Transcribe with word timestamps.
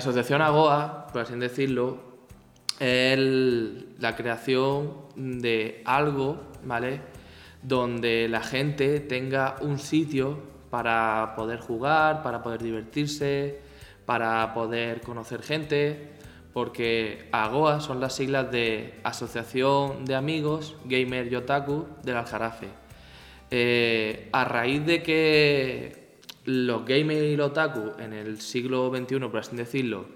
asociación 0.00 0.42
AGOA, 0.42 1.06
por 1.12 1.22
así 1.22 1.34
decirlo, 1.36 1.98
es 2.80 3.18
la 3.98 4.16
creación 4.16 4.94
de 5.14 5.82
algo, 5.84 6.40
¿vale? 6.64 7.00
Donde 7.62 8.26
la 8.28 8.42
gente 8.42 9.00
tenga 9.00 9.56
un 9.60 9.78
sitio 9.78 10.40
para 10.70 11.34
poder 11.36 11.60
jugar, 11.60 12.22
para 12.22 12.42
poder 12.42 12.62
divertirse, 12.62 13.60
para 14.06 14.54
poder 14.54 15.02
conocer 15.02 15.42
gente, 15.42 16.12
porque 16.54 17.28
AGOA 17.32 17.80
son 17.80 18.00
las 18.00 18.14
siglas 18.14 18.50
de 18.50 18.98
Asociación 19.04 20.06
de 20.06 20.14
Amigos 20.14 20.76
Gamer 20.86 21.30
y 21.30 21.36
Otaku 21.36 21.86
del 22.02 22.16
Aljarafe. 22.16 22.68
Eh, 23.50 24.28
a 24.32 24.44
raíz 24.44 24.86
de 24.86 25.02
que 25.02 25.99
los 26.50 26.84
gamers 26.84 27.22
y 27.22 27.36
los 27.36 27.50
otaku 27.50 27.92
en 27.98 28.12
el 28.12 28.40
siglo 28.40 28.90
XXI, 28.94 29.18
por 29.20 29.38
así 29.38 29.56
decirlo, 29.56 30.06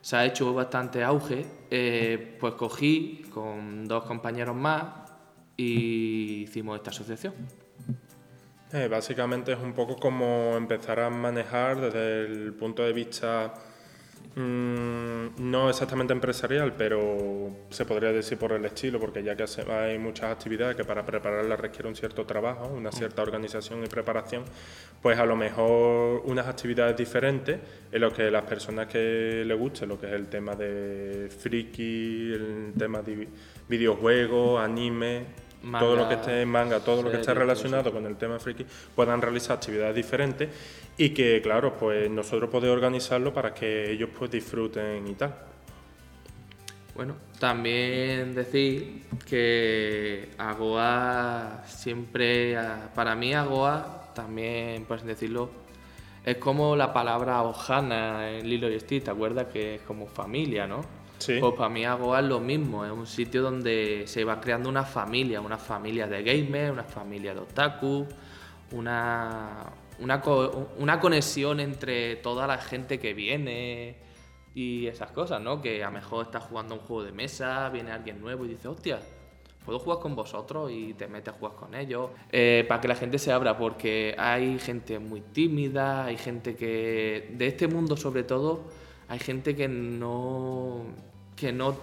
se 0.00 0.16
ha 0.16 0.26
hecho 0.26 0.52
bastante 0.52 1.02
auge, 1.02 1.46
eh, 1.70 2.36
pues 2.38 2.54
cogí 2.54 3.22
con 3.32 3.86
dos 3.86 4.04
compañeros 4.04 4.54
más 4.54 4.84
y 5.56 6.42
hicimos 6.42 6.76
esta 6.76 6.90
asociación. 6.90 7.32
Eh, 8.72 8.88
básicamente 8.88 9.52
es 9.52 9.58
un 9.58 9.72
poco 9.72 9.96
como 9.96 10.56
empezar 10.56 10.98
a 11.00 11.08
manejar 11.08 11.80
desde 11.80 12.26
el 12.26 12.52
punto 12.54 12.82
de 12.82 12.92
vista 12.92 13.54
Mm, 14.36 15.50
no 15.50 15.70
exactamente 15.70 16.12
empresarial, 16.12 16.74
pero 16.76 17.50
se 17.70 17.84
podría 17.84 18.10
decir 18.10 18.36
por 18.36 18.52
el 18.52 18.64
estilo, 18.64 18.98
porque 18.98 19.22
ya 19.22 19.36
que 19.36 19.44
hay 19.70 19.98
muchas 19.98 20.32
actividades 20.32 20.76
que 20.76 20.84
para 20.84 21.06
prepararlas 21.06 21.60
requiere 21.60 21.88
un 21.88 21.94
cierto 21.94 22.26
trabajo, 22.26 22.66
una 22.66 22.90
mm. 22.90 22.94
cierta 22.94 23.22
organización 23.22 23.84
y 23.84 23.86
preparación, 23.86 24.44
pues 25.00 25.18
a 25.18 25.24
lo 25.24 25.36
mejor 25.36 26.22
unas 26.24 26.48
actividades 26.48 26.96
diferentes 26.96 27.60
en 27.92 28.00
lo 28.00 28.12
que 28.12 28.30
las 28.30 28.44
personas 28.44 28.88
que 28.88 29.44
les 29.46 29.58
guste, 29.58 29.86
lo 29.86 30.00
que 30.00 30.06
es 30.06 30.12
el 30.14 30.26
tema 30.26 30.56
de 30.56 31.28
friki, 31.30 32.32
el 32.32 32.72
tema 32.76 33.02
de 33.02 33.28
videojuegos, 33.68 34.60
anime, 34.60 35.43
todo 35.78 35.96
lo 35.96 36.08
que 36.08 36.14
esté 36.14 36.42
en 36.42 36.48
manga, 36.48 36.80
todo 36.80 37.02
lo 37.02 37.10
que 37.10 37.18
esté 37.18 37.34
relacionado 37.34 37.92
con 37.92 38.06
el 38.06 38.16
tema 38.16 38.38
friki, 38.38 38.66
puedan 38.94 39.20
realizar 39.22 39.56
actividades 39.56 39.94
diferentes 39.94 40.48
y 40.96 41.10
que, 41.10 41.40
claro, 41.42 41.74
pues 41.74 42.10
nosotros 42.10 42.50
podemos 42.50 42.76
organizarlo 42.76 43.32
para 43.32 43.52
que 43.52 43.90
ellos 43.90 44.10
pues 44.16 44.30
disfruten 44.30 45.06
y 45.08 45.14
tal. 45.14 45.34
Bueno, 46.94 47.16
también 47.40 48.34
decir 48.34 49.02
que 49.28 50.30
Agoa 50.38 51.64
siempre, 51.66 52.56
para 52.94 53.16
mí 53.16 53.34
Agoa 53.34 54.12
también, 54.14 54.86
así 54.88 55.04
decirlo, 55.04 55.50
es 56.24 56.36
como 56.36 56.76
la 56.76 56.92
palabra 56.92 57.42
Ojana 57.42 58.30
en 58.30 58.48
Lilo 58.48 58.70
y 58.70 58.78
Stitch, 58.78 59.04
¿te 59.04 59.10
acuerdas? 59.10 59.48
Que 59.52 59.74
es 59.74 59.80
como 59.82 60.06
familia, 60.06 60.66
¿no? 60.66 60.82
Pues 61.18 61.54
para 61.54 61.68
mí 61.68 61.84
Agoa 61.84 62.20
es 62.20 62.26
lo 62.26 62.40
mismo, 62.40 62.84
es 62.84 62.92
un 62.92 63.06
sitio 63.06 63.42
donde 63.42 64.04
se 64.06 64.24
va 64.24 64.40
creando 64.40 64.68
una 64.68 64.84
familia, 64.84 65.40
una 65.40 65.58
familia 65.58 66.06
de 66.06 66.22
gamers, 66.22 66.72
una 66.72 66.84
familia 66.84 67.34
de 67.34 67.40
otaku, 67.40 68.06
una, 68.72 69.72
una, 69.98 71.00
conexión 71.00 71.60
entre 71.60 72.16
toda 72.16 72.46
la 72.46 72.58
gente 72.58 72.98
que 72.98 73.14
viene 73.14 73.96
y 74.54 74.86
esas 74.86 75.12
cosas, 75.12 75.40
¿no? 75.40 75.60
Que 75.60 75.82
a 75.82 75.86
lo 75.86 75.92
mejor 75.92 76.26
estás 76.26 76.44
jugando 76.44 76.74
un 76.74 76.80
juego 76.80 77.04
de 77.04 77.12
mesa, 77.12 77.68
viene 77.70 77.92
alguien 77.92 78.20
nuevo 78.20 78.44
y 78.44 78.48
dice, 78.48 78.68
hostia, 78.68 79.00
puedo 79.64 79.78
jugar 79.78 80.00
con 80.00 80.14
vosotros 80.14 80.70
y 80.70 80.94
te 80.94 81.08
metes 81.08 81.34
a 81.34 81.38
jugar 81.38 81.54
con 81.54 81.74
ellos. 81.74 82.10
Eh, 82.30 82.64
para 82.68 82.80
que 82.80 82.88
la 82.88 82.96
gente 82.96 83.18
se 83.18 83.32
abra, 83.32 83.56
porque 83.56 84.14
hay 84.18 84.58
gente 84.58 84.98
muy 84.98 85.20
tímida, 85.20 86.04
hay 86.04 86.16
gente 86.16 86.54
que, 86.54 87.30
de 87.32 87.46
este 87.46 87.68
mundo 87.68 87.96
sobre 87.96 88.24
todo, 88.24 88.64
hay 89.08 89.18
gente 89.18 89.54
que 89.54 89.68
no 89.68 90.84
que 91.36 91.52
no, 91.52 91.76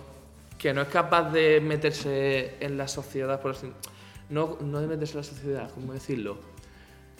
que 0.57 0.73
no 0.73 0.81
es 0.81 0.87
capaz 0.87 1.31
de 1.31 1.59
meterse 1.61 2.55
en 2.59 2.77
la 2.77 2.87
sociedad, 2.87 3.41
por 3.41 3.51
así, 3.51 3.71
no, 4.29 4.57
no 4.61 4.79
de 4.79 4.87
meterse 4.87 5.13
en 5.13 5.17
la 5.17 5.23
sociedad, 5.23 5.71
¿cómo 5.73 5.93
decirlo? 5.93 6.37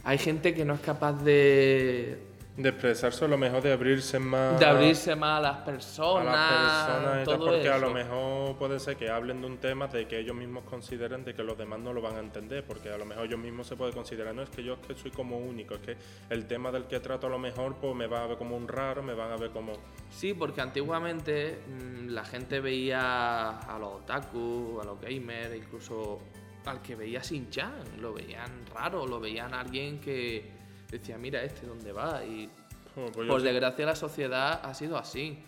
Hay 0.03 0.17
gente 0.17 0.53
que 0.53 0.65
no 0.65 0.73
es 0.75 0.79
capaz 0.79 1.13
de 1.23 2.17
de 2.57 2.69
expresarse 2.69 3.23
a 3.23 3.27
lo 3.27 3.37
mejor, 3.37 3.61
de 3.61 3.71
abrirse 3.71 4.19
más. 4.19 4.59
De 4.59 4.65
abrirse 4.65 5.15
más 5.15 5.39
a 5.39 5.41
las 5.41 5.57
personas. 5.57 6.35
A 6.35 6.99
las 6.99 7.25
personas 7.25 7.37
porque 7.39 7.69
a 7.69 7.77
lo 7.77 7.91
mejor 7.91 8.57
puede 8.57 8.79
ser 8.79 8.97
que 8.97 9.09
hablen 9.09 9.41
de 9.41 9.47
un 9.47 9.57
tema 9.57 9.87
de 9.87 10.07
que 10.07 10.19
ellos 10.19 10.35
mismos 10.35 10.63
consideren 10.65 11.23
de 11.23 11.33
que 11.33 11.43
los 11.43 11.57
demás 11.57 11.79
no 11.79 11.93
lo 11.93 12.01
van 12.01 12.15
a 12.15 12.19
entender, 12.19 12.65
porque 12.65 12.89
a 12.89 12.97
lo 12.97 13.05
mejor 13.05 13.25
ellos 13.25 13.39
mismos 13.39 13.67
se 13.67 13.75
puede 13.75 13.93
considerar, 13.93 14.35
no 14.35 14.41
es 14.41 14.49
que 14.49 14.63
yo 14.63 14.73
es 14.73 14.79
que 14.79 14.95
soy 14.95 15.11
como 15.11 15.37
único, 15.37 15.75
es 15.75 15.81
que 15.81 15.97
el 16.29 16.45
tema 16.45 16.71
del 16.71 16.85
que 16.85 16.99
trato 16.99 17.27
a 17.27 17.29
lo 17.29 17.39
mejor 17.39 17.75
pues 17.75 17.95
me 17.95 18.07
va 18.07 18.23
a 18.23 18.27
ver 18.27 18.37
como 18.37 18.57
un 18.57 18.67
raro, 18.67 19.01
me 19.01 19.13
van 19.13 19.31
a 19.31 19.37
ver 19.37 19.51
como. 19.51 19.73
Sí, 20.09 20.33
porque 20.33 20.61
antiguamente 20.61 21.61
mm, 21.67 22.09
la 22.09 22.25
gente 22.25 22.59
veía 22.59 23.59
a 23.59 23.79
los 23.79 24.01
otaku, 24.01 24.79
a 24.81 24.85
los 24.85 24.99
gamers, 24.99 25.55
incluso 25.55 26.19
al 26.65 26.81
que 26.81 26.95
veía 26.95 27.23
sin 27.23 27.49
chan, 27.49 27.83
lo 27.99 28.13
veían 28.13 28.65
raro, 28.73 29.07
lo 29.07 29.19
veían 29.19 29.53
a 29.53 29.61
alguien 29.61 29.99
que 29.99 30.60
decía, 30.91 31.17
mira 31.17 31.41
este 31.43 31.65
dónde 31.65 31.91
va. 31.91 32.23
Y 32.23 32.49
oh, 32.95 33.11
pues 33.11 33.27
por 33.27 33.41
desgracia 33.41 33.85
la 33.85 33.95
sociedad 33.95 34.61
ha 34.63 34.73
sido 34.73 34.97
así. 34.97 35.39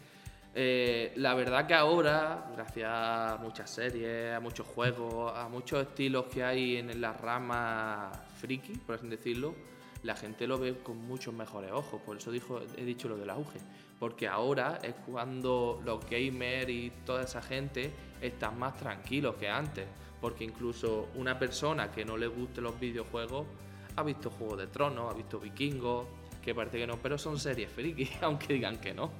Eh, 0.55 1.13
la 1.15 1.33
verdad 1.33 1.65
que 1.65 1.73
ahora, 1.73 2.49
gracias 2.55 2.89
a 2.89 3.39
muchas 3.41 3.69
series, 3.69 4.33
a 4.33 4.39
muchos 4.39 4.67
juegos, 4.67 5.33
a 5.35 5.49
muchos 5.49 5.81
estilos 5.81 6.25
que 6.25 6.43
hay 6.43 6.77
en 6.77 7.01
la 7.01 7.13
rama 7.13 8.11
friki, 8.39 8.73
por 8.77 8.95
así 8.95 9.07
decirlo, 9.07 9.55
la 10.03 10.15
gente 10.15 10.45
lo 10.45 10.59
ve 10.59 10.77
con 10.83 10.97
muchos 10.97 11.33
mejores 11.33 11.71
ojos. 11.71 12.01
Por 12.01 12.17
eso 12.17 12.31
dijo, 12.31 12.61
he 12.77 12.83
dicho 12.83 13.07
lo 13.07 13.17
del 13.17 13.29
auge. 13.29 13.59
Porque 13.99 14.27
ahora 14.27 14.79
es 14.83 14.93
cuando 15.05 15.81
los 15.83 16.05
gamers 16.09 16.69
y 16.69 16.91
toda 17.05 17.23
esa 17.23 17.41
gente 17.41 17.91
están 18.21 18.59
más 18.59 18.77
tranquilos 18.77 19.35
que 19.35 19.49
antes. 19.49 19.85
Porque 20.19 20.43
incluso 20.43 21.09
una 21.15 21.39
persona 21.39 21.89
que 21.89 22.05
no 22.05 22.17
le 22.17 22.27
guste 22.27 22.61
los 22.61 22.77
videojuegos 22.79 23.47
ha 23.95 24.03
visto 24.03 24.29
Juego 24.31 24.57
de 24.57 24.67
Tronos, 24.67 25.11
ha 25.11 25.15
visto 25.15 25.39
Vikingos, 25.39 26.07
que 26.41 26.53
parece 26.53 26.77
que 26.77 26.87
no, 26.87 26.97
pero 26.97 27.17
son 27.17 27.39
series 27.39 27.71
friki, 27.71 28.09
aunque 28.21 28.53
digan 28.53 28.77
que 28.77 28.93
no. 28.93 29.11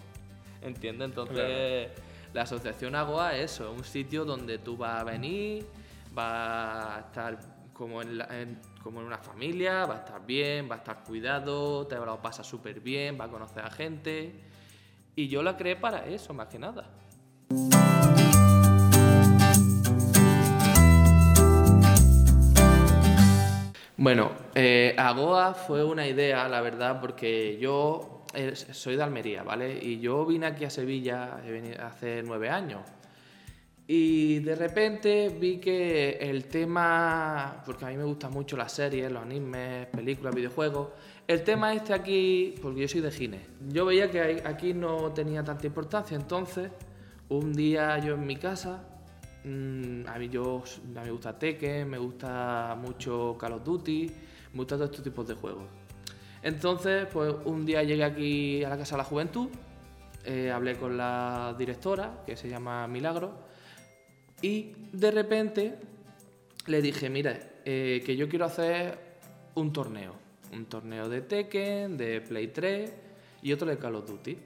¿Entiendes? 0.61 1.09
Entonces, 1.09 1.89
la 2.33 2.43
asociación 2.43 2.95
Agoa 2.95 3.35
es 3.35 3.53
eso, 3.53 3.71
un 3.71 3.83
sitio 3.83 4.23
donde 4.23 4.57
tú 4.57 4.77
vas 4.77 5.01
a 5.01 5.03
venir, 5.03 5.65
vas 6.13 6.97
a 6.97 6.99
estar 7.07 7.37
como 7.73 8.01
en, 8.01 8.59
como 8.81 9.01
en 9.01 9.07
una 9.07 9.17
familia, 9.17 9.85
va 9.85 9.95
a 9.95 9.99
estar 9.99 10.25
bien, 10.25 10.69
va 10.69 10.75
a 10.75 10.77
estar 10.77 11.03
cuidado, 11.03 11.85
te 11.87 11.95
lo 11.97 12.21
pasa 12.21 12.43
súper 12.43 12.79
bien, 12.79 13.17
va 13.19 13.25
a 13.25 13.29
conocer 13.29 13.65
a 13.65 13.71
gente. 13.71 14.41
Y 15.15 15.27
yo 15.27 15.43
la 15.43 15.57
creé 15.57 15.75
para 15.75 16.05
eso, 16.05 16.33
más 16.33 16.47
que 16.47 16.59
nada. 16.59 16.89
Bueno, 24.03 24.33
eh, 24.53 24.93
Agoa 24.97 25.53
fue 25.53 25.81
una 25.81 26.05
idea, 26.05 26.49
la 26.49 26.59
verdad, 26.59 26.99
porque 26.99 27.57
yo 27.57 28.25
eh, 28.33 28.53
soy 28.53 28.97
de 28.97 29.03
Almería, 29.03 29.43
¿vale? 29.43 29.79
Y 29.81 30.01
yo 30.01 30.25
vine 30.25 30.45
aquí 30.45 30.65
a 30.65 30.69
Sevilla 30.69 31.39
hace 31.79 32.21
nueve 32.21 32.49
años. 32.49 32.81
Y 33.87 34.39
de 34.39 34.55
repente 34.55 35.29
vi 35.29 35.57
que 35.57 36.17
el 36.19 36.49
tema, 36.49 37.63
porque 37.65 37.85
a 37.85 37.87
mí 37.87 37.95
me 37.95 38.03
gustan 38.03 38.33
mucho 38.33 38.57
las 38.57 38.73
series, 38.73 39.09
los 39.09 39.23
animes, 39.23 39.87
películas, 39.87 40.35
videojuegos, 40.35 40.89
el 41.25 41.41
tema 41.45 41.73
este 41.73 41.93
aquí, 41.93 42.55
porque 42.61 42.81
yo 42.81 42.89
soy 42.89 42.99
de 42.99 43.09
Gine, 43.09 43.39
yo 43.69 43.85
veía 43.85 44.11
que 44.11 44.43
aquí 44.43 44.73
no 44.73 45.13
tenía 45.13 45.45
tanta 45.45 45.65
importancia, 45.65 46.17
entonces 46.17 46.71
un 47.29 47.53
día 47.53 47.97
yo 47.99 48.15
en 48.15 48.27
mi 48.27 48.35
casa 48.35 48.83
Mm, 49.43 50.07
a 50.07 50.17
mí 50.17 50.29
yo 50.29 50.63
me 50.93 51.11
gusta 51.11 51.37
Tekken, 51.37 51.89
me 51.89 51.97
gusta 51.97 52.77
mucho 52.79 53.35
Call 53.37 53.53
of 53.53 53.63
Duty, 53.63 54.11
me 54.53 54.57
gustan 54.57 54.77
todos 54.77 54.91
estos 54.91 55.03
tipos 55.03 55.27
de 55.27 55.33
juegos. 55.33 55.65
Entonces, 56.41 57.07
pues 57.11 57.33
un 57.45 57.65
día 57.65 57.83
llegué 57.83 58.03
aquí 58.03 58.63
a 58.63 58.69
la 58.69 58.77
Casa 58.77 58.95
de 58.95 58.99
la 58.99 59.03
Juventud, 59.03 59.49
eh, 60.25 60.51
hablé 60.51 60.77
con 60.77 60.95
la 60.97 61.55
directora, 61.57 62.23
que 62.25 62.37
se 62.37 62.49
llama 62.49 62.87
Milagro, 62.87 63.33
y 64.41 64.73
de 64.91 65.11
repente 65.11 65.75
le 66.67 66.81
dije, 66.81 67.09
mira, 67.09 67.37
eh, 67.65 68.01
que 68.05 68.15
yo 68.15 68.29
quiero 68.29 68.45
hacer 68.45 68.97
un 69.55 69.73
torneo, 69.73 70.15
un 70.53 70.65
torneo 70.65 71.09
de 71.09 71.21
Tekken, 71.21 71.97
de 71.97 72.21
Play 72.21 72.47
3 72.47 72.93
y 73.41 73.51
otro 73.51 73.67
de 73.67 73.77
Call 73.77 73.95
of 73.95 74.07
Duty. 74.07 74.37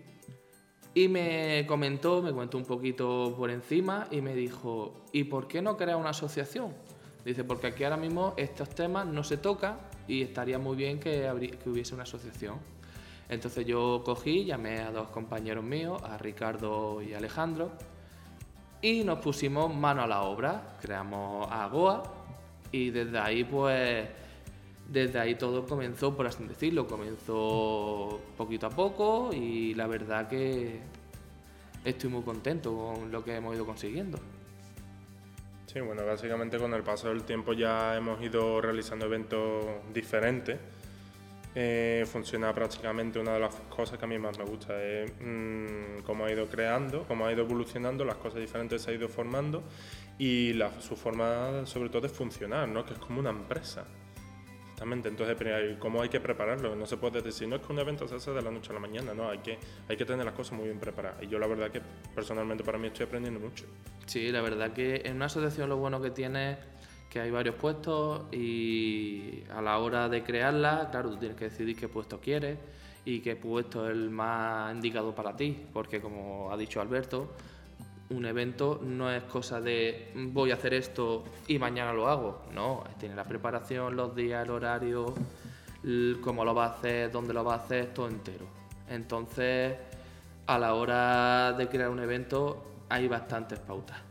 Y 0.97 1.09
me 1.09 1.63
comentó, 1.67 2.23
me 2.23 2.31
comentó 2.31 2.57
un 2.57 2.65
poquito 2.65 3.35
por 3.37 3.51
encima 3.51 4.07
y 4.09 4.19
me 4.19 4.33
dijo, 4.33 4.95
¿y 5.11 5.25
por 5.25 5.47
qué 5.47 5.61
no 5.61 5.77
crear 5.77 5.95
una 5.95 6.09
asociación? 6.09 6.73
Dice, 7.23 7.43
porque 7.43 7.67
aquí 7.67 7.83
ahora 7.83 7.97
mismo 7.97 8.33
estos 8.35 8.69
temas 8.69 9.05
no 9.05 9.23
se 9.23 9.37
tocan 9.37 9.77
y 10.07 10.23
estaría 10.23 10.57
muy 10.57 10.75
bien 10.75 10.99
que, 10.99 11.29
que 11.63 11.69
hubiese 11.69 11.93
una 11.93 12.01
asociación. 12.01 12.55
Entonces 13.29 13.63
yo 13.67 14.01
cogí, 14.03 14.43
llamé 14.43 14.79
a 14.79 14.89
dos 14.89 15.09
compañeros 15.09 15.63
míos, 15.63 16.01
a 16.01 16.17
Ricardo 16.17 16.99
y 17.03 17.13
Alejandro, 17.13 17.73
y 18.81 19.03
nos 19.03 19.19
pusimos 19.19 19.71
mano 19.75 20.01
a 20.01 20.07
la 20.07 20.23
obra, 20.23 20.79
creamos 20.81 21.47
a 21.51 21.67
Goa 21.67 22.01
y 22.71 22.89
desde 22.89 23.19
ahí 23.19 23.43
pues 23.43 24.07
desde 24.89 25.19
ahí 25.19 25.35
todo 25.35 25.65
comenzó, 25.65 26.15
por 26.15 26.27
así 26.27 26.43
decirlo, 26.45 26.87
comenzó 26.87 28.21
poquito 28.37 28.67
a 28.67 28.69
poco 28.69 29.31
y 29.33 29.73
la 29.73 29.87
verdad 29.87 30.27
que, 30.27 30.79
estoy 31.83 32.09
muy 32.09 32.23
contento 32.23 32.75
con 32.75 33.11
lo 33.11 33.23
que 33.23 33.35
hemos 33.35 33.55
ido 33.55 33.65
consiguiendo. 33.65 34.19
Sí, 35.65 35.79
bueno, 35.81 36.05
básicamente 36.05 36.57
con 36.57 36.73
el 36.73 36.83
paso 36.83 37.09
del 37.09 37.23
tiempo 37.23 37.53
ya 37.53 37.95
hemos 37.95 38.21
ido 38.21 38.61
realizando 38.61 39.05
eventos 39.05 39.65
diferentes. 39.93 40.57
Eh, 41.59 42.05
funciona 42.05 42.53
prácticamente 42.53 43.19
una 43.19 43.33
de 43.33 43.39
las 43.39 43.55
cosas 43.55 43.97
que 43.97 44.05
a 44.05 44.07
mí 44.07 44.19
más 44.19 44.37
me 44.37 44.45
gusta 44.45 44.81
es 44.81 45.11
mm, 45.19 46.03
cómo 46.05 46.25
ha 46.25 46.31
ido 46.31 46.45
creando, 46.47 47.03
cómo 47.07 47.25
ha 47.25 47.33
ido 47.33 47.43
evolucionando, 47.43 48.05
las 48.05 48.17
cosas 48.17 48.41
diferentes 48.41 48.83
se 48.83 48.91
ha 48.91 48.93
ido 48.93 49.09
formando 49.09 49.63
y 50.19 50.53
la, 50.53 50.79
su 50.79 50.95
forma 50.95 51.65
sobre 51.65 51.89
todo 51.89 52.03
de 52.03 52.09
funcionar, 52.09 52.67
¿no? 52.67 52.85
que 52.85 52.93
es 52.93 52.99
como 52.99 53.19
una 53.19 53.31
empresa. 53.31 53.85
Exactamente, 54.77 55.09
entonces, 55.09 55.77
¿cómo 55.79 56.03
hay 56.03 56.09
que 56.09 56.19
prepararlo? 56.19 56.75
No 56.75 56.85
se 56.85 56.97
puede 56.97 57.23
decir, 57.23 57.47
no 57.47 57.55
es 57.55 57.63
que 57.63 57.73
un 57.73 57.79
evento 57.79 58.07
se 58.07 58.13
hace 58.13 58.29
de 58.29 58.43
la 58.43 58.51
noche 58.51 58.69
a 58.69 58.73
la 58.73 58.79
mañana, 58.79 59.11
no, 59.11 59.27
hay 59.27 59.39
que, 59.39 59.57
hay 59.89 59.97
que 59.97 60.05
tener 60.05 60.23
las 60.23 60.35
cosas 60.35 60.55
muy 60.55 60.65
bien 60.65 60.79
preparadas. 60.79 61.23
Y 61.23 61.27
yo 61.27 61.39
la 61.39 61.47
verdad 61.47 61.71
que 61.71 61.81
personalmente 62.13 62.63
para 62.63 62.77
mí 62.77 62.85
estoy 62.85 63.07
aprendiendo 63.07 63.39
mucho. 63.39 63.65
Sí, 64.05 64.31
la 64.31 64.43
verdad 64.43 64.73
que 64.73 65.01
en 65.03 65.15
una 65.15 65.25
asociación 65.25 65.69
lo 65.69 65.77
bueno 65.77 65.99
que 65.99 66.11
tiene 66.11 66.51
es 66.51 66.57
que 67.09 67.19
hay 67.19 67.31
varios 67.31 67.55
puestos 67.55 68.31
y 68.31 69.45
a 69.49 69.63
la 69.63 69.79
hora 69.79 70.09
de 70.09 70.21
crearla, 70.21 70.89
claro, 70.91 71.09
tú 71.09 71.17
tienes 71.17 71.37
que 71.37 71.45
decidir 71.45 71.75
qué 71.75 71.89
puesto 71.89 72.19
quieres 72.19 72.59
y 73.03 73.21
qué 73.21 73.35
puesto 73.35 73.87
es 73.87 73.93
el 73.93 74.11
más 74.11 74.75
indicado 74.75 75.15
para 75.15 75.35
ti, 75.35 75.57
porque 75.73 75.99
como 75.99 76.51
ha 76.51 76.55
dicho 76.55 76.81
Alberto, 76.81 77.33
un 78.09 78.25
evento 78.25 78.79
no 78.83 79.11
es 79.11 79.23
cosa 79.23 79.59
de 79.59 80.11
voy 80.15 80.51
a 80.51 80.55
hacer 80.55 80.73
esto 80.73 81.23
y 81.47 81.59
mañana 81.59 81.93
lo 81.93 82.07
hago. 82.07 82.43
No, 82.53 82.83
tiene 82.99 83.15
la 83.15 83.23
preparación, 83.23 83.95
los 83.95 84.15
días, 84.15 84.43
el 84.45 84.51
horario, 84.51 85.13
cómo 86.21 86.45
lo 86.45 86.55
va 86.55 86.65
a 86.65 86.69
hacer, 86.69 87.11
dónde 87.11 87.33
lo 87.33 87.43
va 87.43 87.55
a 87.55 87.57
hacer, 87.57 87.93
todo 87.93 88.07
entero. 88.07 88.45
Entonces, 88.89 89.75
a 90.45 90.57
la 90.57 90.73
hora 90.73 91.53
de 91.53 91.67
crear 91.67 91.89
un 91.89 91.99
evento 91.99 92.63
hay 92.89 93.07
bastantes 93.07 93.59
pautas. 93.59 94.06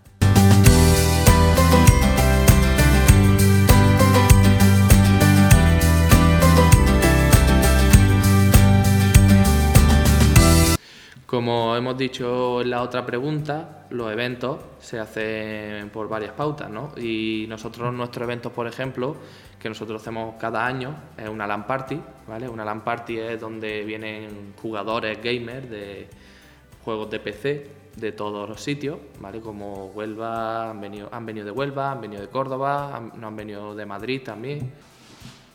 Como 11.37 11.77
hemos 11.77 11.99
dicho 11.99 12.63
en 12.63 12.71
la 12.71 12.81
otra 12.81 13.05
pregunta, 13.05 13.85
los 13.91 14.11
eventos 14.11 14.59
se 14.81 14.99
hacen 14.99 15.91
por 15.91 16.09
varias 16.09 16.33
pautas, 16.33 16.71
¿no? 16.71 16.93
Y 16.97 17.45
nosotros, 17.47 17.93
nuestros 17.93 18.25
eventos, 18.25 18.51
por 18.53 18.67
ejemplo, 18.67 19.15
que 19.59 19.69
nosotros 19.69 20.01
hacemos 20.01 20.37
cada 20.41 20.65
año, 20.65 20.97
es 21.15 21.29
una 21.29 21.47
LAN 21.47 21.67
Party, 21.67 22.01
¿vale? 22.27 22.49
Una 22.49 22.65
LAN 22.65 22.83
Party 22.83 23.19
es 23.19 23.39
donde 23.39 23.85
vienen 23.85 24.55
jugadores 24.63 25.23
gamers 25.23 25.69
de 25.69 26.09
juegos 26.83 27.11
de 27.11 27.21
PC 27.21 27.71
de 27.97 28.13
todos 28.13 28.49
los 28.49 28.63
sitios, 28.63 28.97
¿vale? 29.21 29.39
Como 29.41 29.89
Huelva, 29.89 30.71
han 30.71 30.81
venido, 30.81 31.11
han 31.13 31.27
venido 31.27 31.45
de 31.45 31.53
Huelva, 31.53 31.93
han 31.93 32.01
venido 32.01 32.23
de 32.23 32.29
Córdoba, 32.29 33.11
no 33.15 33.27
han 33.27 33.37
venido 33.37 33.75
de 33.75 33.85
Madrid 33.85 34.23
también. 34.25 34.73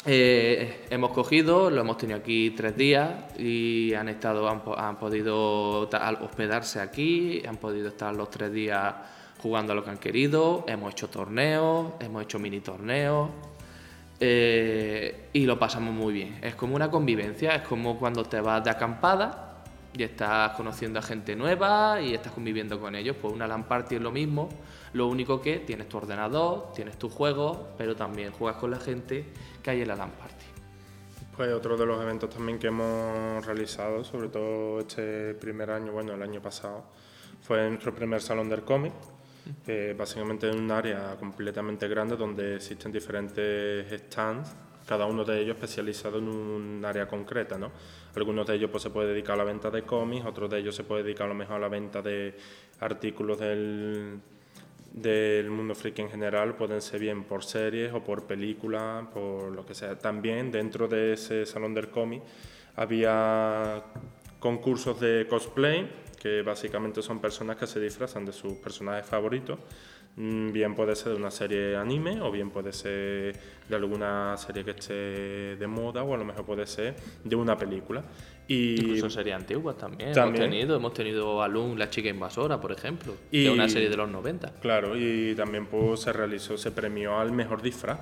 Eh, 0.03 0.87
hemos 0.89 1.11
cogido, 1.11 1.69
lo 1.69 1.81
hemos 1.81 1.97
tenido 1.97 2.17
aquí 2.17 2.49
tres 2.51 2.75
días 2.75 3.37
y 3.37 3.93
han 3.93 4.09
estado, 4.09 4.49
han, 4.49 4.97
podido 4.97 5.81
hospedarse 5.81 6.79
aquí, 6.79 7.43
han 7.47 7.57
podido 7.57 7.89
estar 7.89 8.15
los 8.15 8.31
tres 8.31 8.51
días 8.51 8.95
jugando 9.43 9.73
a 9.73 9.75
lo 9.75 9.83
que 9.83 9.91
han 9.91 9.99
querido, 9.99 10.65
hemos 10.67 10.93
hecho 10.93 11.07
torneos, 11.07 11.93
hemos 11.99 12.23
hecho 12.23 12.39
mini 12.39 12.61
torneos 12.61 13.29
eh, 14.19 15.29
y 15.33 15.45
lo 15.45 15.59
pasamos 15.59 15.93
muy 15.93 16.13
bien. 16.13 16.39
Es 16.41 16.55
como 16.55 16.75
una 16.75 16.89
convivencia, 16.89 17.55
es 17.55 17.61
como 17.67 17.99
cuando 17.99 18.23
te 18.23 18.41
vas 18.41 18.63
de 18.63 18.71
acampada 18.71 19.50
y 19.93 20.03
estás 20.03 20.51
conociendo 20.53 20.99
a 20.99 21.01
gente 21.01 21.35
nueva 21.35 21.99
y 22.01 22.13
estás 22.13 22.31
conviviendo 22.31 22.79
con 22.79 22.95
ellos. 22.95 23.15
Pues 23.21 23.33
una 23.33 23.47
LAN 23.47 23.65
party 23.65 23.95
es 23.95 24.01
lo 24.01 24.11
mismo, 24.11 24.49
lo 24.93 25.07
único 25.07 25.41
que 25.41 25.59
tienes 25.59 25.89
tu 25.89 25.97
ordenador, 25.97 26.71
tienes 26.73 26.97
tu 26.97 27.09
juego, 27.09 27.69
pero 27.77 27.95
también 27.95 28.31
juegas 28.31 28.59
con 28.59 28.71
la 28.71 28.79
gente 28.79 29.25
que 29.61 29.69
hay 29.71 29.81
en 29.81 29.87
la 29.87 29.95
LAN 29.95 30.11
party. 30.11 30.45
Pues 31.35 31.53
otro 31.53 31.77
de 31.77 31.85
los 31.85 32.01
eventos 32.01 32.29
también 32.29 32.59
que 32.59 32.67
hemos 32.67 33.45
realizado, 33.45 34.03
sobre 34.03 34.29
todo 34.29 34.79
este 34.79 35.33
primer 35.35 35.71
año, 35.71 35.91
bueno, 35.91 36.13
el 36.13 36.21
año 36.21 36.41
pasado, 36.41 36.83
fue 37.41 37.69
nuestro 37.69 37.93
primer 37.93 38.21
salón 38.21 38.49
del 38.49 38.63
cómic, 38.63 38.93
que 39.65 39.93
básicamente 39.93 40.49
es 40.49 40.55
un 40.55 40.69
área 40.69 41.15
completamente 41.19 41.87
grande 41.87 42.15
donde 42.15 42.55
existen 42.57 42.91
diferentes 42.91 43.91
stands 44.03 44.55
cada 44.91 45.05
uno 45.05 45.23
de 45.23 45.39
ellos 45.39 45.55
especializado 45.55 46.17
en 46.17 46.27
un 46.27 46.83
área 46.83 47.07
concreta, 47.07 47.57
¿no? 47.57 47.71
Algunos 48.13 48.45
de 48.45 48.55
ellos 48.55 48.69
pues, 48.69 48.83
se 48.83 48.89
puede 48.89 49.13
dedicar 49.13 49.35
a 49.35 49.37
la 49.37 49.43
venta 49.45 49.71
de 49.71 49.83
cómics, 49.83 50.25
otros 50.25 50.49
de 50.49 50.59
ellos 50.59 50.75
se 50.75 50.83
puede 50.83 51.01
dedicar 51.01 51.27
a 51.27 51.29
lo 51.29 51.35
mejor 51.35 51.55
a 51.55 51.59
la 51.59 51.69
venta 51.69 52.01
de 52.01 52.35
artículos 52.81 53.39
del, 53.39 54.19
del 54.91 55.49
mundo 55.49 55.75
friki 55.75 56.01
en 56.01 56.09
general, 56.09 56.55
pueden 56.57 56.81
ser 56.81 56.99
bien 56.99 57.23
por 57.23 57.45
series 57.45 57.93
o 57.93 58.03
por 58.03 58.27
películas, 58.27 59.07
por 59.13 59.53
lo 59.53 59.65
que 59.65 59.73
sea. 59.73 59.97
También 59.97 60.51
dentro 60.51 60.89
de 60.89 61.13
ese 61.13 61.45
salón 61.45 61.73
del 61.73 61.87
cómic 61.87 62.21
había 62.75 63.85
concursos 64.41 64.99
de 64.99 65.25
cosplay, 65.29 65.89
que 66.21 66.41
básicamente 66.41 67.01
son 67.01 67.21
personas 67.21 67.55
que 67.55 67.65
se 67.65 67.79
disfrazan 67.79 68.25
de 68.25 68.33
sus 68.33 68.55
personajes 68.55 69.05
favoritos 69.05 69.57
bien 70.15 70.75
puede 70.75 70.95
ser 70.95 71.13
de 71.13 71.17
una 71.17 71.31
serie 71.31 71.75
anime 71.75 72.21
o 72.21 72.31
bien 72.31 72.49
puede 72.49 72.73
ser 72.73 73.39
de 73.67 73.75
alguna 73.75 74.35
serie 74.37 74.63
que 74.65 74.71
esté 74.71 75.55
de 75.55 75.67
moda 75.67 76.03
o 76.03 76.13
a 76.13 76.17
lo 76.17 76.25
mejor 76.25 76.45
puede 76.45 76.67
ser 76.67 76.95
de 77.23 77.35
una 77.35 77.57
película. 77.57 78.03
Y 78.47 78.81
Incluso 78.81 79.09
series 79.09 79.35
antiguas 79.35 79.77
también, 79.77 80.17
Hemos 80.17 80.33
tenido, 80.33 80.75
hemos 80.75 80.93
tenido 80.93 81.41
Alun, 81.41 81.79
la 81.79 81.89
chica 81.89 82.09
invasora, 82.09 82.59
por 82.59 82.73
ejemplo, 82.73 83.15
y, 83.31 83.47
una 83.47 83.69
serie 83.69 83.89
de 83.89 83.95
los 83.95 84.09
90. 84.09 84.55
Claro, 84.55 84.97
y 84.97 85.33
también 85.35 85.67
pues, 85.67 86.01
se 86.01 86.11
realizó, 86.11 86.57
se 86.57 86.71
premió 86.71 87.17
al 87.17 87.31
mejor 87.31 87.61
disfraz. 87.61 87.99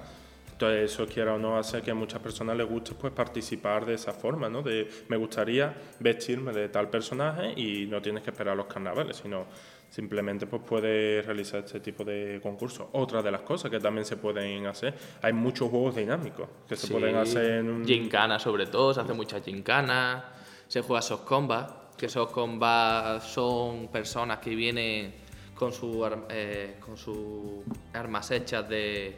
Entonces 0.59 0.91
eso 0.91 1.07
quiera 1.07 1.35
o 1.35 1.39
no 1.39 1.57
hace 1.57 1.81
que 1.81 1.91
a 1.91 1.95
muchas 1.95 2.19
personas 2.19 2.57
les 2.57 2.67
guste 2.67 2.91
pues 2.93 3.13
participar 3.13 3.85
de 3.85 3.93
esa 3.93 4.11
forma, 4.11 4.49
¿no? 4.49 4.61
De 4.61 4.89
me 5.07 5.15
gustaría 5.15 5.73
vestirme 6.01 6.51
de 6.51 6.67
tal 6.67 6.89
personaje 6.89 7.53
y 7.55 7.85
no 7.85 8.01
tienes 8.01 8.23
que 8.23 8.31
esperar 8.31 8.57
los 8.57 8.65
carnavales, 8.65 9.15
sino 9.23 9.45
simplemente 9.89 10.47
pues 10.47 10.61
puedes 10.65 11.25
realizar 11.25 11.63
este 11.63 11.79
tipo 11.79 12.03
de 12.03 12.39
concursos. 12.41 12.87
Otra 12.93 13.21
de 13.21 13.31
las 13.31 13.41
cosas 13.41 13.71
que 13.71 13.79
también 13.79 14.05
se 14.05 14.17
pueden 14.17 14.65
hacer, 14.67 14.93
hay 15.21 15.33
muchos 15.33 15.69
juegos 15.69 15.95
dinámicos 15.95 16.47
que 16.67 16.75
se 16.75 16.87
pueden 16.87 17.15
hacer 17.15 17.51
en 17.59 17.69
un... 17.69 17.85
Gincana 17.85 18.39
sobre 18.39 18.67
todo, 18.67 18.93
se 18.93 19.01
hace 19.01 19.13
muchas 19.13 19.43
gincanas, 19.43 20.23
se 20.67 20.81
juega 20.81 20.99
esos 20.99 21.21
combats, 21.21 21.95
que 21.97 22.05
esos 22.05 22.31
combats 22.31 23.25
son 23.25 23.87
personas 23.89 24.39
que 24.39 24.55
vienen 24.55 25.13
con, 25.55 25.73
su, 25.73 26.07
eh, 26.29 26.77
con 26.79 26.95
sus 26.95 27.63
armas 27.93 28.31
hechas 28.31 28.69
de 28.69 29.17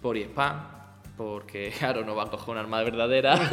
por 0.00 0.16
y 0.16 0.22
spam 0.24 0.85
porque 1.16 1.72
claro, 1.78 2.04
no 2.04 2.14
va 2.14 2.24
a 2.24 2.30
coger 2.30 2.50
una 2.50 2.60
arma 2.60 2.82
verdadera 2.82 3.34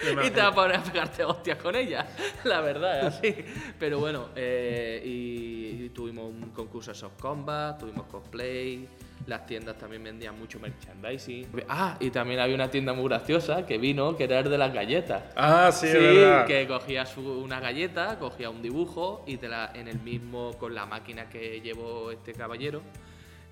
y 0.26 0.30
te 0.30 0.40
va 0.40 0.48
a 0.48 0.54
poner 0.54 0.76
a 0.76 0.82
pegarte 0.82 1.24
hostias 1.24 1.58
con 1.58 1.74
ella, 1.74 2.06
la 2.44 2.60
verdad, 2.60 2.98
es 2.98 3.14
así. 3.14 3.34
Pero 3.78 3.98
bueno, 3.98 4.28
eh, 4.36 5.02
y, 5.04 5.88
tuvimos 5.90 6.32
un 6.32 6.50
concurso 6.50 6.92
de 6.92 6.94
soft 6.96 7.20
combat, 7.20 7.78
tuvimos 7.78 8.06
cosplay, 8.06 8.86
las 9.26 9.44
tiendas 9.44 9.76
también 9.76 10.04
vendían 10.04 10.38
mucho 10.38 10.60
merchandising. 10.60 11.48
Ah, 11.68 11.96
y 11.98 12.10
también 12.10 12.40
había 12.40 12.54
una 12.54 12.70
tienda 12.70 12.92
muy 12.92 13.08
graciosa 13.08 13.66
que 13.66 13.76
vino, 13.76 14.16
que 14.16 14.24
era 14.24 14.38
el 14.38 14.48
de 14.48 14.56
las 14.56 14.72
galletas. 14.72 15.24
Ah, 15.36 15.70
sí, 15.72 15.88
sí 15.88 15.98
verdad. 15.98 16.46
que 16.46 16.66
cogías 16.66 17.16
una 17.16 17.60
galleta, 17.60 18.18
cogía 18.18 18.50
un 18.50 18.62
dibujo 18.62 19.24
y 19.26 19.36
te 19.36 19.48
la, 19.48 19.72
en 19.74 19.88
el 19.88 20.00
mismo, 20.00 20.52
con 20.58 20.74
la 20.74 20.86
máquina 20.86 21.28
que 21.28 21.60
llevó 21.60 22.12
este 22.12 22.32
caballero, 22.32 22.82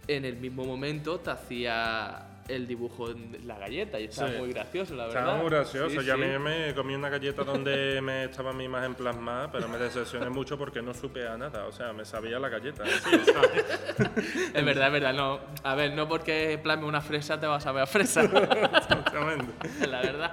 en 0.07 0.25
el 0.25 0.37
mismo 0.37 0.65
momento 0.65 1.21
te 1.21 1.31
hacía 1.31 2.28
el 2.49 2.67
dibujo 2.67 3.11
en 3.11 3.47
la 3.47 3.59
galleta 3.59 4.01
y 4.01 4.05
estaba 4.05 4.31
muy 4.33 4.53
gracioso, 4.53 4.95
la 4.95 5.07
verdad. 5.07 5.21
Estaba 5.23 5.39
muy 5.39 5.51
gracioso. 5.51 6.03
ya 6.03 6.15
a 6.15 6.17
mí 6.17 6.27
me 6.39 6.75
comí 6.75 6.95
una 6.95 7.09
galleta 7.09 7.45
donde 7.45 8.01
me 8.03 8.25
estaba 8.25 8.53
mi 8.53 8.65
imagen 8.65 8.95
plasmada, 8.95 9.53
pero 9.53 9.69
me 9.69 9.79
decepcioné 9.79 10.31
mucho 10.31 10.59
porque 10.59 10.83
no 10.83 10.95
supe 10.95 11.29
a 11.29 11.37
nada. 11.37 11.67
O 11.67 11.73
sea, 11.73 11.93
me 11.93 12.05
sabía 12.05 12.39
la 12.39 12.49
galleta. 12.49 12.85
es 14.55 14.65
verdad, 14.65 14.87
es 14.87 14.93
verdad. 14.93 15.15
No, 15.15 15.41
a 15.63 15.75
ver, 15.75 15.93
no 15.93 16.09
porque 16.09 16.59
plasme 16.63 16.87
una 16.87 17.01
fresa 17.01 17.39
te 17.39 17.47
vas 17.47 17.67
a 17.67 17.73
ver 17.73 17.83
a 17.83 17.87
fresa. 17.87 18.23
Exactamente. 18.77 19.87
la 19.87 20.01
verdad. 20.01 20.33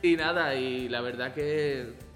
Y 0.00 0.16
nada, 0.16 0.54
y 0.54 0.88
la 0.88 1.00
verdad 1.00 1.34
que 1.34 2.11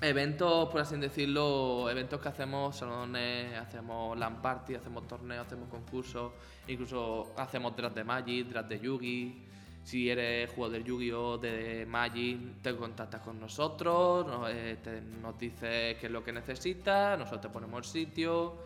eventos, 0.00 0.68
por 0.68 0.80
así 0.80 0.96
decirlo, 0.96 1.88
eventos 1.90 2.20
que 2.20 2.28
hacemos, 2.28 2.76
salones, 2.76 3.56
hacemos 3.58 4.16
LAN 4.16 4.40
party, 4.40 4.74
hacemos 4.74 5.06
torneos, 5.06 5.46
hacemos 5.46 5.68
concursos, 5.68 6.32
incluso 6.68 7.32
hacemos 7.36 7.76
draft 7.76 7.96
de 7.96 8.04
Magic, 8.04 8.48
draft 8.48 8.68
de 8.68 8.80
Yugi. 8.80 9.44
Si 9.82 10.10
eres 10.10 10.50
jugador 10.50 10.78
de 10.78 10.84
Yu-Gi-Oh! 10.84 11.38
de 11.38 11.86
Magic, 11.86 12.60
te 12.60 12.76
contactas 12.76 13.22
con 13.22 13.40
nosotros, 13.40 14.26
nos, 14.26 14.50
eh, 14.50 14.76
nos 15.22 15.38
dices 15.38 15.96
qué 15.96 16.06
es 16.06 16.10
lo 16.12 16.22
que 16.22 16.32
necesitas, 16.32 17.18
nosotros 17.18 17.40
te 17.40 17.48
ponemos 17.48 17.78
el 17.78 17.84
sitio 17.84 18.58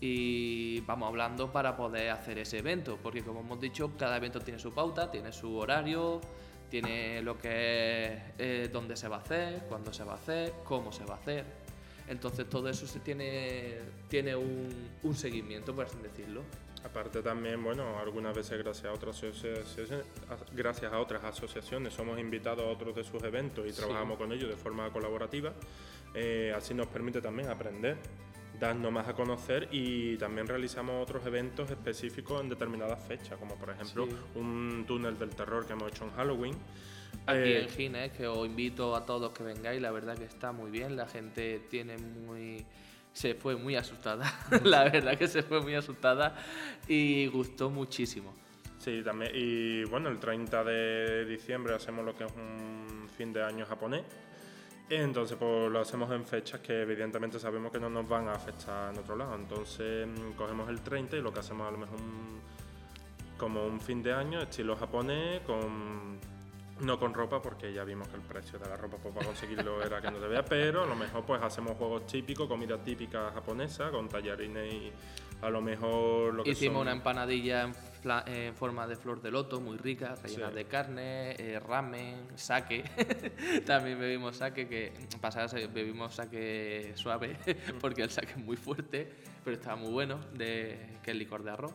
y 0.00 0.80
vamos 0.82 1.08
hablando 1.08 1.50
para 1.50 1.74
poder 1.76 2.10
hacer 2.10 2.38
ese 2.38 2.58
evento, 2.58 2.98
porque 3.02 3.22
como 3.22 3.40
hemos 3.40 3.60
dicho, 3.60 3.92
cada 3.98 4.16
evento 4.18 4.40
tiene 4.40 4.58
su 4.58 4.72
pauta, 4.72 5.10
tiene 5.10 5.32
su 5.32 5.56
horario, 5.56 6.20
tiene 6.70 7.22
lo 7.22 7.38
que 7.38 8.04
es 8.06 8.22
eh, 8.38 8.70
dónde 8.72 8.96
se 8.96 9.08
va 9.08 9.16
a 9.16 9.20
hacer, 9.20 9.64
cuándo 9.68 9.92
se 9.92 10.04
va 10.04 10.12
a 10.12 10.16
hacer, 10.16 10.52
cómo 10.64 10.92
se 10.92 11.04
va 11.04 11.14
a 11.14 11.18
hacer. 11.18 11.44
Entonces 12.08 12.48
todo 12.48 12.68
eso 12.68 12.86
se 12.86 13.00
tiene, 13.00 13.78
tiene 14.08 14.34
un, 14.34 14.68
un 15.02 15.14
seguimiento, 15.14 15.74
por 15.74 15.86
así 15.86 15.98
decirlo. 16.02 16.42
Aparte 16.84 17.22
también, 17.22 17.62
bueno, 17.62 17.98
algunas 17.98 18.34
veces 18.34 18.58
gracias 18.58 18.86
a 18.86 18.92
otras 18.92 19.16
asociaciones, 19.16 20.06
gracias 20.52 20.92
a 20.92 21.00
otras 21.00 21.24
asociaciones 21.24 21.92
somos 21.92 22.18
invitados 22.20 22.64
a 22.64 22.68
otros 22.68 22.94
de 22.94 23.04
sus 23.04 23.22
eventos 23.24 23.66
y 23.68 23.72
trabajamos 23.72 24.16
con 24.16 24.32
ellos 24.32 24.48
de 24.48 24.56
forma 24.56 24.90
colaborativa. 24.90 25.52
Eh, 26.14 26.52
así 26.56 26.74
nos 26.74 26.86
permite 26.86 27.20
también 27.20 27.50
aprender, 27.50 27.96
darnos 28.58 28.92
más 28.92 29.08
a 29.08 29.14
conocer 29.14 29.68
y 29.70 30.16
también 30.16 30.46
realizamos 30.46 31.02
otros 31.02 31.24
eventos 31.26 31.70
específicos 31.70 32.40
en 32.40 32.48
determinadas 32.48 33.02
fechas, 33.06 33.38
como 33.38 33.54
por 33.56 33.70
ejemplo 33.70 34.08
un 34.34 34.84
túnel 34.86 35.18
del 35.18 35.30
terror 35.30 35.66
que 35.66 35.72
hemos 35.74 35.92
hecho 35.92 36.04
en 36.04 36.10
Halloween. 36.12 36.56
Aquí 37.26 37.38
eh, 37.38 37.62
en 37.62 37.68
Gines, 37.68 38.12
que 38.12 38.26
os 38.26 38.46
invito 38.46 38.94
a 38.96 39.06
todos 39.06 39.32
que 39.32 39.42
vengáis, 39.42 39.80
la 39.80 39.90
verdad 39.90 40.16
que 40.16 40.24
está 40.24 40.52
muy 40.52 40.70
bien, 40.70 40.96
la 40.96 41.06
gente 41.06 41.60
tiene 41.70 41.96
muy 41.98 42.66
se 43.12 43.34
fue 43.34 43.56
muy 43.56 43.74
asustada, 43.74 44.32
la 44.64 44.84
verdad 44.84 45.18
que 45.18 45.26
se 45.26 45.42
fue 45.42 45.60
muy 45.60 45.74
asustada 45.74 46.36
y 46.86 47.26
gustó 47.26 47.70
muchísimo. 47.70 48.34
Sí, 48.78 49.02
también. 49.04 49.32
Y 49.34 49.84
bueno, 49.84 50.08
el 50.08 50.20
30 50.20 50.62
de 50.62 51.24
diciembre 51.24 51.74
hacemos 51.74 52.04
lo 52.04 52.14
que 52.14 52.24
es 52.24 52.32
un 52.32 53.08
fin 53.16 53.32
de 53.32 53.42
año 53.42 53.66
japonés. 53.66 54.04
Entonces, 54.90 55.36
pues 55.38 55.70
lo 55.70 55.80
hacemos 55.80 56.10
en 56.12 56.24
fechas 56.24 56.60
que 56.60 56.82
evidentemente 56.82 57.38
sabemos 57.38 57.70
que 57.70 57.78
no 57.78 57.90
nos 57.90 58.08
van 58.08 58.28
a 58.28 58.32
afectar 58.32 58.92
en 58.92 58.98
otro 58.98 59.16
lado. 59.16 59.34
Entonces, 59.34 60.06
mm, 60.06 60.32
cogemos 60.32 60.68
el 60.70 60.80
30 60.80 61.16
y 61.16 61.20
lo 61.20 61.32
que 61.32 61.40
hacemos 61.40 61.68
a 61.68 61.70
lo 61.70 61.78
mejor 61.78 61.98
como 63.36 63.64
un 63.66 63.80
fin 63.80 64.02
de 64.02 64.12
año, 64.12 64.40
estilo 64.40 64.76
japonés, 64.76 65.40
con 65.42 66.18
no 66.80 66.98
con 66.98 67.14
ropa, 67.14 67.40
porque 67.42 67.72
ya 67.72 67.84
vimos 67.84 68.08
que 68.08 68.16
el 68.16 68.22
precio 68.22 68.58
de 68.58 68.68
la 68.68 68.76
ropa 68.76 68.96
pues, 68.98 69.14
para 69.14 69.26
conseguirlo 69.26 69.82
era 69.82 70.00
que 70.00 70.10
no 70.10 70.20
se 70.20 70.28
vea, 70.28 70.44
pero 70.44 70.84
a 70.84 70.86
lo 70.86 70.94
mejor 70.94 71.24
pues 71.24 71.42
hacemos 71.42 71.76
juegos 71.76 72.06
típicos, 72.06 72.48
comida 72.48 72.78
típica 72.82 73.30
japonesa, 73.32 73.90
con 73.90 74.08
tallarines 74.08 74.72
y 74.72 74.92
a 75.42 75.50
lo 75.50 75.60
mejor 75.60 76.34
lo 76.34 76.42
que 76.44 76.50
Hicimos 76.50 76.82
una 76.82 76.92
empanadilla 76.92 77.70
en, 78.26 78.54
forma 78.54 78.86
de 78.86 78.96
flor 78.96 79.20
de 79.20 79.30
loto, 79.30 79.60
muy 79.60 79.76
rica, 79.76 80.14
rellena 80.16 80.50
de 80.50 80.64
carne, 80.64 81.30
eh, 81.32 81.60
ramen, 81.60 82.28
sake. 82.36 82.84
También 83.66 83.98
bebimos 83.98 84.36
sake, 84.36 84.68
que 84.68 84.92
pasada 85.20 85.46
bebimos 85.68 86.14
sake 86.14 86.92
suave, 86.94 87.36
porque 87.80 88.02
el 88.02 88.10
sake 88.10 88.32
es 88.32 88.38
muy 88.38 88.56
fuerte, 88.56 89.12
pero 89.44 89.56
estaba 89.56 89.76
muy 89.76 89.92
bueno, 89.92 90.18
de, 90.34 90.98
que 91.02 91.10
es 91.12 91.16
licor 91.16 91.42
de 91.42 91.50
arroz. 91.50 91.74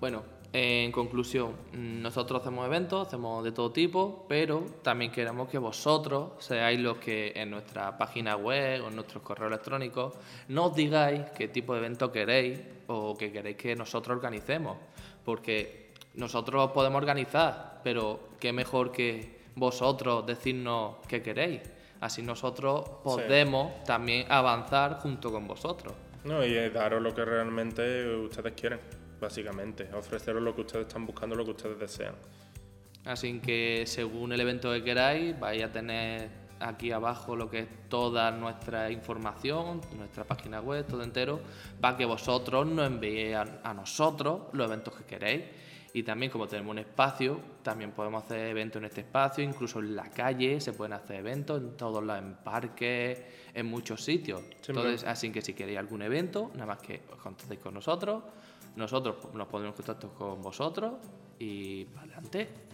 Bueno, 0.00 0.24
en 0.52 0.92
conclusión, 0.92 1.52
nosotros 1.72 2.40
hacemos 2.40 2.64
eventos, 2.66 3.06
hacemos 3.06 3.44
de 3.44 3.52
todo 3.52 3.70
tipo, 3.70 4.24
pero 4.28 4.64
también 4.82 5.12
queremos 5.12 5.48
que 5.48 5.58
vosotros 5.58 6.32
seáis 6.38 6.80
los 6.80 6.96
que 6.96 7.32
en 7.36 7.50
nuestra 7.50 7.98
página 7.98 8.34
web 8.36 8.84
o 8.84 8.88
en 8.88 8.94
nuestros 8.94 9.22
correos 9.22 9.52
electrónicos 9.52 10.14
nos 10.48 10.74
digáis 10.74 11.26
qué 11.36 11.48
tipo 11.48 11.74
de 11.74 11.80
evento 11.80 12.10
queréis 12.10 12.60
o 12.86 13.14
que 13.14 13.30
queréis 13.30 13.58
que 13.58 13.76
nosotros 13.76 14.16
organicemos. 14.16 14.78
Porque 15.22 15.92
nosotros 16.14 16.70
podemos 16.72 16.96
organizar, 16.96 17.80
pero 17.84 18.30
qué 18.40 18.50
mejor 18.50 18.90
que 18.90 19.40
vosotros 19.54 20.24
decirnos 20.24 20.96
qué 21.06 21.20
queréis. 21.20 21.60
Así 22.00 22.22
nosotros 22.22 22.88
podemos 23.04 23.84
también 23.84 24.24
avanzar 24.30 25.00
junto 25.00 25.30
con 25.30 25.46
vosotros. 25.46 25.92
No, 26.24 26.42
y 26.42 26.54
daros 26.70 27.02
lo 27.02 27.14
que 27.14 27.24
realmente 27.24 28.16
ustedes 28.16 28.54
quieren 28.54 28.80
básicamente. 29.20 29.88
Ofreceros 29.94 30.42
lo 30.42 30.54
que 30.54 30.62
ustedes 30.62 30.86
están 30.86 31.06
buscando, 31.06 31.34
lo 31.34 31.44
que 31.44 31.52
ustedes 31.52 31.78
desean. 31.78 32.14
Así 33.04 33.40
que 33.40 33.84
según 33.86 34.32
el 34.32 34.40
evento 34.40 34.72
que 34.72 34.82
queráis, 34.82 35.38
vais 35.38 35.62
a 35.62 35.72
tener 35.72 36.48
aquí 36.60 36.90
abajo 36.92 37.36
lo 37.36 37.48
que 37.48 37.60
es 37.60 37.68
toda 37.88 38.30
nuestra 38.30 38.90
información, 38.90 39.80
nuestra 39.96 40.24
página 40.24 40.60
web, 40.60 40.86
todo 40.86 41.02
entero, 41.02 41.40
para 41.80 41.96
que 41.96 42.04
vosotros 42.04 42.66
nos 42.66 42.86
enviéis 42.86 43.36
a, 43.36 43.74
nosotros 43.74 44.42
los 44.52 44.66
eventos 44.66 44.94
que 44.94 45.04
queréis. 45.04 45.44
Y 45.94 46.02
también 46.02 46.30
como 46.30 46.46
tenemos 46.46 46.72
un 46.72 46.80
espacio, 46.80 47.40
también 47.62 47.92
podemos 47.92 48.24
hacer 48.24 48.48
eventos 48.48 48.78
en 48.80 48.86
este 48.86 49.00
espacio, 49.00 49.42
incluso 49.42 49.78
en 49.78 49.96
la 49.96 50.10
calle 50.10 50.60
se 50.60 50.74
pueden 50.74 50.92
hacer 50.92 51.16
eventos, 51.16 51.60
en 51.60 51.76
todos 51.76 52.04
los 52.04 52.18
en 52.18 52.34
parques, 52.34 53.22
en 53.54 53.66
muchos 53.66 54.04
sitios. 54.04 54.42
Entonces, 54.66 55.04
así 55.04 55.32
que 55.32 55.40
si 55.40 55.54
queréis 55.54 55.78
algún 55.78 56.02
evento, 56.02 56.50
nada 56.54 56.66
más 56.66 56.78
que 56.78 57.00
os 57.10 57.18
contactéis 57.18 57.60
con 57.60 57.74
nosotros 57.74 58.22
nosotros 58.78 59.16
nos 59.34 59.48
ponemos 59.48 59.74
en 59.74 59.84
contacto 59.84 60.08
con 60.14 60.40
vosotros 60.40 60.94
y 61.38 61.86
adelante. 61.96 62.67